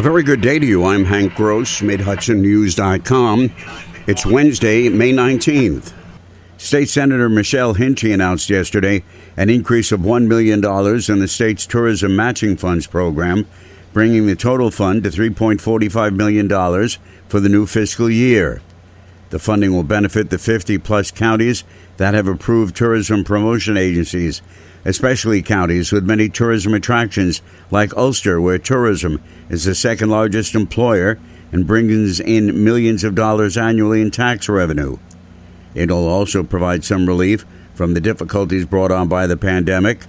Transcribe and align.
A 0.00 0.02
very 0.02 0.22
good 0.22 0.40
day 0.40 0.58
to 0.58 0.64
you. 0.64 0.86
I'm 0.86 1.04
Hank 1.04 1.34
Gross, 1.34 1.82
MidHudsonNews.com. 1.82 3.52
It's 4.06 4.24
Wednesday, 4.24 4.88
May 4.88 5.12
19th. 5.12 5.92
State 6.56 6.88
Senator 6.88 7.28
Michelle 7.28 7.74
Hinchey 7.74 8.14
announced 8.14 8.48
yesterday 8.48 9.04
an 9.36 9.50
increase 9.50 9.92
of 9.92 10.00
$1 10.00 10.26
million 10.26 10.60
in 10.64 11.18
the 11.18 11.28
state's 11.28 11.66
tourism 11.66 12.16
matching 12.16 12.56
funds 12.56 12.86
program, 12.86 13.46
bringing 13.92 14.26
the 14.26 14.36
total 14.36 14.70
fund 14.70 15.02
to 15.02 15.10
$3.45 15.10 16.16
million 16.16 16.48
for 17.28 17.38
the 17.38 17.50
new 17.50 17.66
fiscal 17.66 18.08
year. 18.08 18.62
The 19.30 19.38
funding 19.38 19.72
will 19.72 19.84
benefit 19.84 20.30
the 20.30 20.38
50 20.38 20.78
plus 20.78 21.10
counties 21.10 21.64
that 21.96 22.14
have 22.14 22.28
approved 22.28 22.76
tourism 22.76 23.24
promotion 23.24 23.76
agencies 23.76 24.42
especially 24.84 25.42
counties 25.42 25.92
with 25.92 26.04
many 26.04 26.28
tourism 26.28 26.74
attractions 26.74 27.42
like 27.70 27.96
Ulster, 27.96 28.40
where 28.40 28.58
tourism 28.58 29.22
is 29.48 29.64
the 29.64 29.74
second 29.74 30.10
largest 30.10 30.54
employer 30.54 31.18
and 31.52 31.66
brings 31.66 32.20
in 32.20 32.64
millions 32.64 33.04
of 33.04 33.14
dollars 33.14 33.56
annually 33.56 34.00
in 34.00 34.10
tax 34.10 34.48
revenue. 34.48 34.98
It'll 35.74 36.08
also 36.08 36.42
provide 36.42 36.84
some 36.84 37.06
relief 37.06 37.44
from 37.74 37.94
the 37.94 38.00
difficulties 38.00 38.66
brought 38.66 38.92
on 38.92 39.08
by 39.08 39.26
the 39.26 39.36
pandemic. 39.36 40.06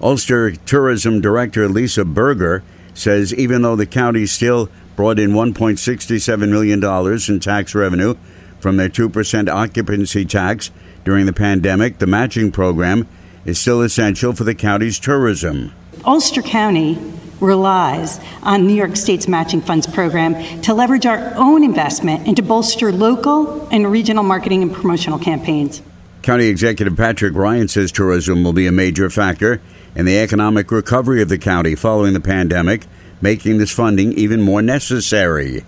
Ulster 0.00 0.52
Tourism 0.52 1.20
Director 1.20 1.68
Lisa 1.68 2.04
Berger 2.04 2.62
says 2.94 3.34
even 3.34 3.62
though 3.62 3.76
the 3.76 3.86
county 3.86 4.26
still 4.26 4.68
brought 4.96 5.18
in 5.18 5.30
$1.67 5.30 6.48
million 6.48 6.82
in 7.28 7.40
tax 7.40 7.74
revenue 7.74 8.14
from 8.60 8.76
their 8.76 8.88
2% 8.88 9.48
occupancy 9.48 10.24
tax 10.24 10.70
during 11.04 11.26
the 11.26 11.32
pandemic, 11.32 11.98
the 11.98 12.06
matching 12.06 12.52
program 12.52 13.08
is 13.44 13.58
still 13.58 13.82
essential 13.82 14.32
for 14.32 14.44
the 14.44 14.54
county's 14.54 14.98
tourism. 14.98 15.72
Ulster 16.04 16.42
County 16.42 16.98
relies 17.40 18.20
on 18.42 18.66
New 18.66 18.74
York 18.74 18.96
State's 18.96 19.28
matching 19.28 19.60
funds 19.60 19.86
program 19.86 20.60
to 20.62 20.74
leverage 20.74 21.06
our 21.06 21.32
own 21.36 21.62
investment 21.62 22.26
and 22.26 22.36
to 22.36 22.42
bolster 22.42 22.92
local 22.92 23.68
and 23.68 23.90
regional 23.90 24.24
marketing 24.24 24.62
and 24.62 24.74
promotional 24.74 25.18
campaigns. 25.18 25.82
County 26.22 26.46
Executive 26.46 26.96
Patrick 26.96 27.34
Ryan 27.34 27.68
says 27.68 27.92
tourism 27.92 28.42
will 28.44 28.52
be 28.52 28.66
a 28.66 28.72
major 28.72 29.08
factor 29.08 29.60
in 29.94 30.04
the 30.04 30.18
economic 30.18 30.70
recovery 30.70 31.22
of 31.22 31.28
the 31.28 31.38
county 31.38 31.74
following 31.74 32.12
the 32.12 32.20
pandemic, 32.20 32.86
making 33.20 33.58
this 33.58 33.72
funding 33.72 34.12
even 34.12 34.42
more 34.42 34.60
necessary. 34.60 35.64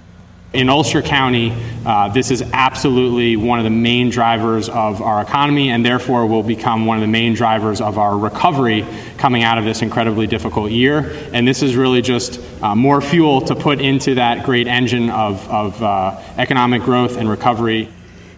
In 0.52 0.68
Ulster 0.68 1.00
County, 1.00 1.54
uh, 1.86 2.08
this 2.08 2.32
is 2.32 2.42
absolutely 2.42 3.36
one 3.36 3.60
of 3.60 3.64
the 3.64 3.70
main 3.70 4.10
drivers 4.10 4.68
of 4.68 5.00
our 5.00 5.22
economy 5.22 5.70
and 5.70 5.86
therefore 5.86 6.26
will 6.26 6.42
become 6.42 6.86
one 6.86 6.96
of 6.96 7.02
the 7.02 7.06
main 7.06 7.34
drivers 7.34 7.80
of 7.80 7.98
our 7.98 8.18
recovery 8.18 8.84
coming 9.16 9.44
out 9.44 9.58
of 9.58 9.64
this 9.64 9.80
incredibly 9.80 10.26
difficult 10.26 10.72
year. 10.72 11.08
And 11.32 11.46
this 11.46 11.62
is 11.62 11.76
really 11.76 12.02
just 12.02 12.40
uh, 12.62 12.74
more 12.74 13.00
fuel 13.00 13.42
to 13.42 13.54
put 13.54 13.80
into 13.80 14.16
that 14.16 14.44
great 14.44 14.66
engine 14.66 15.08
of, 15.08 15.48
of 15.48 15.80
uh, 15.80 16.20
economic 16.36 16.82
growth 16.82 17.16
and 17.16 17.30
recovery. 17.30 17.88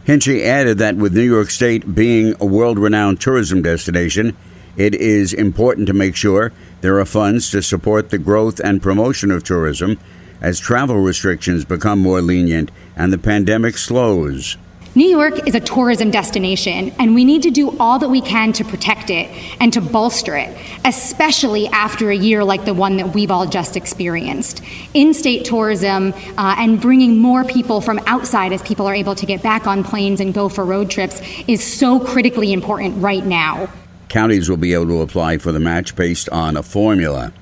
Hinchey 0.04 0.42
added 0.42 0.76
that 0.78 0.96
with 0.96 1.14
New 1.14 1.22
York 1.22 1.48
State 1.48 1.94
being 1.94 2.34
a 2.40 2.44
world 2.44 2.78
renowned 2.78 3.22
tourism 3.22 3.62
destination, 3.62 4.36
it 4.76 4.94
is 4.94 5.32
important 5.32 5.86
to 5.86 5.94
make 5.94 6.14
sure 6.16 6.52
there 6.82 6.98
are 6.98 7.06
funds 7.06 7.48
to 7.52 7.62
support 7.62 8.10
the 8.10 8.18
growth 8.18 8.60
and 8.60 8.82
promotion 8.82 9.30
of 9.30 9.44
tourism 9.44 9.98
as 10.42 10.60
travel 10.60 10.96
restrictions 10.98 11.64
become 11.64 12.00
more 12.00 12.20
lenient 12.20 12.70
and 12.96 13.12
the 13.12 13.18
pandemic 13.18 13.78
slows. 13.78 14.58
New 14.94 15.08
York 15.08 15.48
is 15.48 15.54
a 15.54 15.60
tourism 15.60 16.10
destination, 16.10 16.92
and 16.98 17.14
we 17.14 17.24
need 17.24 17.42
to 17.44 17.50
do 17.50 17.74
all 17.78 17.98
that 17.98 18.10
we 18.10 18.20
can 18.20 18.52
to 18.52 18.62
protect 18.62 19.08
it 19.08 19.26
and 19.58 19.72
to 19.72 19.80
bolster 19.80 20.36
it, 20.36 20.54
especially 20.84 21.66
after 21.68 22.10
a 22.10 22.14
year 22.14 22.44
like 22.44 22.66
the 22.66 22.74
one 22.74 22.98
that 22.98 23.14
we've 23.14 23.30
all 23.30 23.46
just 23.46 23.74
experienced. 23.74 24.60
In 24.92 25.14
state 25.14 25.46
tourism 25.46 26.12
uh, 26.36 26.56
and 26.58 26.78
bringing 26.78 27.16
more 27.16 27.42
people 27.42 27.80
from 27.80 28.00
outside 28.06 28.52
as 28.52 28.60
people 28.60 28.86
are 28.86 28.94
able 28.94 29.14
to 29.14 29.24
get 29.24 29.42
back 29.42 29.66
on 29.66 29.82
planes 29.82 30.20
and 30.20 30.34
go 30.34 30.50
for 30.50 30.62
road 30.62 30.90
trips 30.90 31.22
is 31.48 31.64
so 31.64 31.98
critically 31.98 32.52
important 32.52 33.02
right 33.02 33.24
now. 33.24 33.70
Counties 34.10 34.50
will 34.50 34.58
be 34.58 34.74
able 34.74 34.88
to 34.88 35.00
apply 35.00 35.38
for 35.38 35.52
the 35.52 35.60
match 35.60 35.96
based 35.96 36.28
on 36.28 36.54
a 36.54 36.62
formula. 36.62 37.32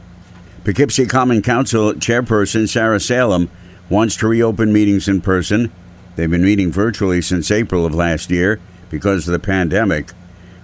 Poughkeepsie 0.62 1.06
Common 1.06 1.40
Council 1.40 1.94
Chairperson 1.94 2.68
Sarah 2.68 3.00
Salem 3.00 3.50
wants 3.88 4.14
to 4.16 4.28
reopen 4.28 4.74
meetings 4.74 5.08
in 5.08 5.22
person. 5.22 5.72
They've 6.16 6.30
been 6.30 6.44
meeting 6.44 6.70
virtually 6.70 7.22
since 7.22 7.50
April 7.50 7.86
of 7.86 7.94
last 7.94 8.30
year 8.30 8.60
because 8.90 9.26
of 9.26 9.32
the 9.32 9.38
pandemic. 9.38 10.12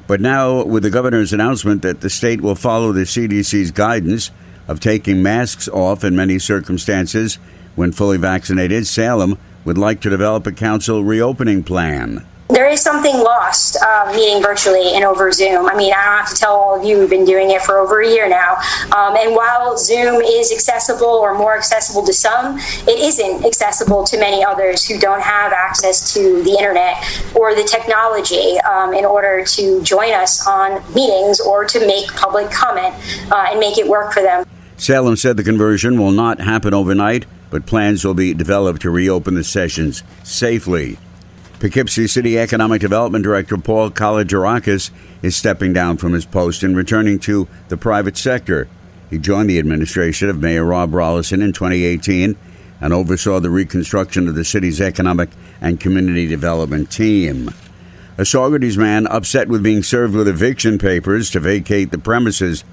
But 0.07 0.21
now, 0.21 0.63
with 0.65 0.83
the 0.83 0.91
governor's 0.91 1.33
announcement 1.33 1.81
that 1.81 2.03
the 2.03 2.11
state 2.11 2.43
will 2.43 2.55
follow 2.55 2.93
the 2.93 3.03
CDC's 3.03 3.71
guidance 3.71 4.31
of 4.69 4.81
taking 4.81 5.23
masks 5.23 5.67
off 5.67 6.05
in 6.05 6.15
many 6.15 6.39
circumstances 6.39 7.37
when 7.75 7.91
fully 7.91 8.19
vaccinated, 8.19 8.87
Salem 8.87 9.39
would 9.65 9.79
like 9.79 10.03
to 10.03 10.11
develop 10.11 10.47
a 10.47 10.53
council 10.53 11.05
reopening 11.05 11.65
plan 11.65 12.27
there 12.49 12.69
is 12.69 12.81
something 12.81 13.17
lost 13.19 13.77
uh, 13.83 14.13
meeting 14.15 14.43
virtually 14.43 14.95
and 14.95 15.05
over 15.05 15.33
Zoom. 15.33 15.67
I 15.67 15.77
mean, 15.77 15.93
I 15.93 16.05
don't 16.05 16.19
have 16.19 16.31
to 16.31 16.37
tell 16.37 16.55
all 16.55 16.79
of 16.79 16.85
you, 16.85 17.01
we've 17.01 17.11
been 17.11 17.25
doing 17.25 17.51
it 17.51 17.61
for 17.63 17.79
over 17.79 18.01
a 18.01 18.09
year 18.09 18.29
now. 18.29 18.57
Um, 18.97 19.17
and 19.17 19.35
while 19.35 19.77
Zoom 19.77 20.21
is 20.23 20.53
accessible 20.53 21.07
or 21.07 21.37
more 21.37 21.57
accessible 21.57 22.07
to 22.07 22.13
some, 22.13 22.59
it 22.87 22.99
isn't 22.99 23.45
accessible 23.45 24.05
to 24.05 24.19
many 24.19 24.45
others 24.45 24.87
who 24.87 24.99
don't 24.99 25.21
have 25.21 25.53
access 25.53 26.15
to 26.15 26.43
the 26.45 26.53
internet 26.53 26.97
or 27.35 27.55
the 27.55 27.65
technology 27.65 28.59
um, 28.61 28.95
in 28.95 29.05
order 29.05 29.45
to 29.45 29.83
join 29.83 30.13
us 30.13 30.47
on 30.47 30.83
meetings 30.95 31.41
or 31.41 31.65
to 31.65 31.85
make 31.87 32.07
public 32.15 32.51
comment 32.51 32.95
uh, 33.33 33.49
and 33.51 33.59
make 33.59 33.77
it 33.77 33.89
work 33.89 34.13
for 34.13 34.23
them. 34.23 34.47
Salem 34.77 35.17
said 35.17 35.37
the 35.37 35.45
conversion 35.45 35.99
will 35.99 36.13
not 36.13 36.39
happen 36.39 36.75
overnight, 36.75 37.27
but 37.51 37.67
plans 37.67 38.05
will 38.05 38.15
be 38.15 38.35
developed 38.35 38.83
to 38.83 38.91
reopen 38.91 39.35
the 39.35 39.45
sessions 39.45 40.03
safely. 40.23 40.99
Poughkeepsie 41.59 42.07
City 42.07 42.39
Economic 42.39 42.83
Development 42.83 43.25
Director 43.25 43.57
Paul 43.57 43.91
Kalogerakis 43.91 44.91
is 45.23 45.35
stepping 45.35 45.73
down 45.73 45.97
from 45.97 46.13
his 46.13 46.27
post 46.27 46.63
and 46.63 46.77
returning 46.77 47.19
to 47.21 47.49
the 47.69 47.79
private 47.79 48.19
sector. 48.19 48.69
He 49.09 49.17
joined 49.19 49.49
the 49.49 49.59
administration 49.59 50.29
of 50.29 50.39
Mayor 50.39 50.67
Rob 50.67 50.91
Rolison 50.91 51.43
in 51.43 51.55
2018 51.55 52.37
and 52.79 52.93
oversaw 52.93 53.41
the 53.41 53.49
reconstruction 53.49 54.29
of 54.29 54.35
the 54.35 54.45
city's 54.45 54.83
economic 54.83 55.31
and 55.59 55.81
community 55.81 56.27
development 56.27 56.91
team. 56.91 57.49
A 58.19 58.23
Saugerties 58.23 58.77
man 58.77 59.07
upset 59.07 59.49
with 59.49 59.63
being 59.63 59.83
served 59.83 60.15
with 60.15 60.29
eviction 60.29 60.77
papers 60.77 61.31
to 61.31 61.41
vacate 61.41 61.91
the 61.91 61.97
premises 61.97 62.65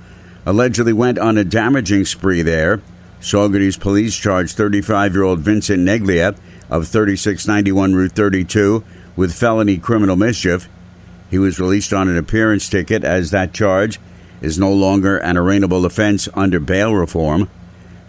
allegedly 0.46 0.92
went 0.92 1.18
on 1.18 1.38
a 1.38 1.46
damaging 1.46 2.04
spree 2.04 2.42
there. 2.42 2.82
Saugerties 3.22 3.80
police 3.80 4.18
charged 4.18 4.58
35 4.58 5.14
year 5.14 5.24
old 5.24 5.40
Vincent 5.40 5.88
Neglia 5.88 6.38
of 6.74 6.88
3691 6.88 7.94
Route 7.94 8.14
32 8.14 8.84
with 9.16 9.32
felony 9.32 9.78
criminal 9.78 10.16
mischief. 10.16 10.68
He 11.30 11.38
was 11.38 11.60
released 11.60 11.94
on 11.94 12.10
an 12.10 12.18
appearance 12.18 12.68
ticket 12.68 13.04
as 13.04 13.30
that 13.30 13.54
charge 13.54 14.00
is 14.42 14.58
no 14.58 14.74
longer 14.74 15.18
an 15.18 15.36
arraignable 15.36 15.86
offense 15.86 16.28
under 16.34 16.60
bail 16.60 16.96
reform. 16.96 17.48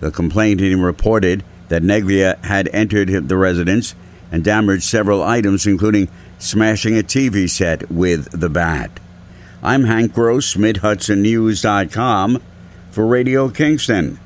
The 0.00 0.10
complainant 0.10 0.80
reported 0.80 1.44
that 1.68 1.82
Neglia 1.82 2.42
had 2.42 2.70
entered 2.72 3.28
the 3.28 3.36
residence 3.36 3.94
and 4.32 4.42
damaged 4.42 4.84
several 4.84 5.22
items, 5.22 5.66
including 5.66 6.08
smashing 6.38 6.98
a 6.98 7.02
TV 7.02 7.48
set 7.50 7.90
with 7.90 8.30
the 8.30 8.48
bat. 8.48 8.98
I'm 9.62 9.84
Hank 9.84 10.14
Gross, 10.14 10.54
MidHudsonNews.com 10.54 12.42
for 12.90 13.06
Radio 13.06 13.50
Kingston. 13.50 14.18